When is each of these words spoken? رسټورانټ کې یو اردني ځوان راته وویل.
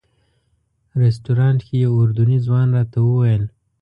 رسټورانټ 1.01 1.59
کې 1.67 1.75
یو 1.85 1.91
اردني 2.01 2.37
ځوان 2.45 2.67
راته 2.77 2.97
وویل. 3.03 3.43